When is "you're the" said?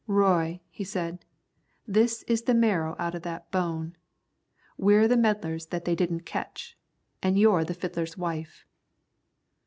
7.37-7.75